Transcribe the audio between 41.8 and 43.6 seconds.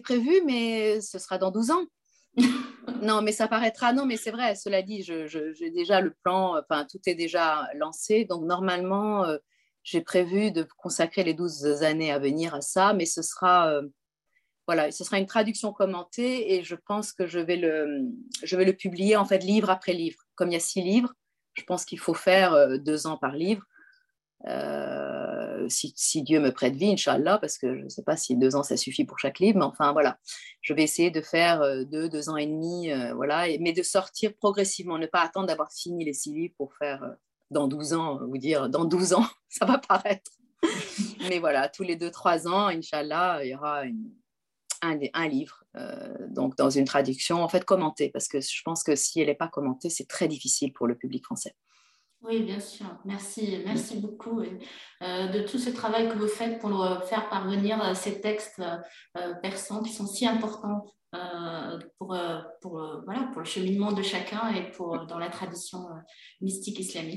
les deux, trois ans, Inch'Allah, il y